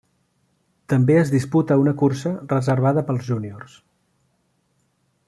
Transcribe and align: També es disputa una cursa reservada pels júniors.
També 0.93 1.17
es 1.23 1.31
disputa 1.33 1.77
una 1.83 1.93
cursa 2.01 2.33
reservada 2.55 3.07
pels 3.11 3.29
júniors. 3.31 3.79